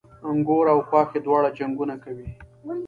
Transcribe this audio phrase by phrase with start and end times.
[0.35, 2.27] مږور او خواښې دواړه جنګونه کوي